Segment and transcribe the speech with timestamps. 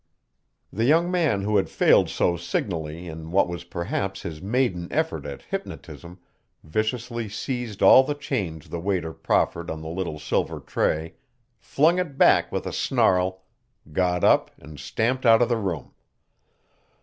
[0.73, 5.27] The young man who had failed so signally in what was perhaps his maiden effort
[5.27, 6.17] at hypnotism
[6.63, 11.13] viciously seized all the change the waiter proffered on the little silver tray,
[11.59, 13.43] flung it back with a snarl,
[13.91, 15.93] got up and stamped out of the room.